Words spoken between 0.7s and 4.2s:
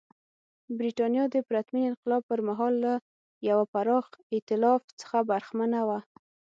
برېټانیا د پرتمین انقلاب پر مهال له یوه پراخ